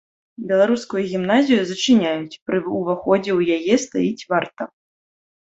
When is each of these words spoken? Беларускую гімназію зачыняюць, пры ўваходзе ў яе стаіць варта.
Беларускую 0.51 1.01
гімназію 1.11 1.59
зачыняюць, 1.71 2.39
пры 2.47 2.57
ўваходзе 2.79 3.31
ў 3.39 3.41
яе 3.67 3.73
стаіць 3.85 4.27
варта. 4.33 4.61